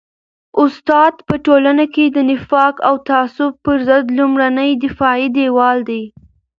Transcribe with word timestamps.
استاد 0.63 1.13
په 1.27 1.35
ټولنه 1.45 1.85
کي 1.93 2.05
د 2.09 2.17
نفاق 2.29 2.75
او 2.87 2.95
تعصب 3.09 3.51
پر 3.65 3.77
ضد 3.87 4.05
لومړنی 4.17 4.71
دفاعي 4.85 5.27
دیوال 5.37 5.77
دی. 5.89 6.03